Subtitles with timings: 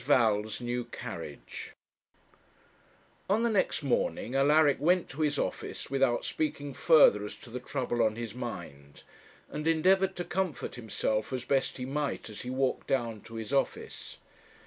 [0.03, 1.73] VAL'S NEW CARRIAGE
[3.29, 7.59] On the next morning Alaric went to his office without speaking further as to the
[7.59, 9.03] trouble on his mind,
[9.47, 13.53] and endeavoured to comfort himself as best he might as he walked down to his
[13.53, 14.17] office.